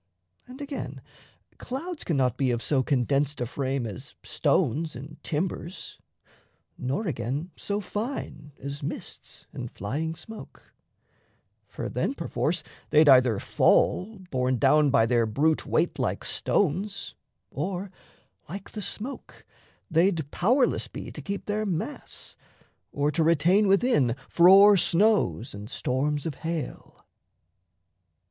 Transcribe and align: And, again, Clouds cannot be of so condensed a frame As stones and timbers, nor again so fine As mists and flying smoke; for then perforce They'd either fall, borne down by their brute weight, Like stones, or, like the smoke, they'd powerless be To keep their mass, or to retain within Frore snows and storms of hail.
And, 0.47 0.61
again, 0.61 0.99
Clouds 1.59 2.03
cannot 2.03 2.35
be 2.35 2.49
of 2.49 2.63
so 2.63 2.81
condensed 2.81 3.39
a 3.39 3.45
frame 3.45 3.85
As 3.85 4.15
stones 4.23 4.95
and 4.95 5.21
timbers, 5.23 5.99
nor 6.75 7.05
again 7.05 7.51
so 7.55 7.79
fine 7.79 8.51
As 8.57 8.81
mists 8.81 9.45
and 9.53 9.69
flying 9.69 10.15
smoke; 10.15 10.73
for 11.67 11.87
then 11.87 12.15
perforce 12.15 12.63
They'd 12.89 13.07
either 13.07 13.39
fall, 13.39 14.17
borne 14.31 14.57
down 14.57 14.89
by 14.89 15.05
their 15.05 15.27
brute 15.27 15.67
weight, 15.67 15.99
Like 15.99 16.23
stones, 16.23 17.13
or, 17.51 17.91
like 18.49 18.71
the 18.71 18.81
smoke, 18.81 19.45
they'd 19.91 20.31
powerless 20.31 20.87
be 20.87 21.11
To 21.11 21.21
keep 21.21 21.45
their 21.45 21.63
mass, 21.63 22.35
or 22.91 23.11
to 23.11 23.21
retain 23.21 23.67
within 23.67 24.15
Frore 24.27 24.77
snows 24.77 25.53
and 25.53 25.69
storms 25.69 26.25
of 26.25 26.33
hail. 26.41 27.05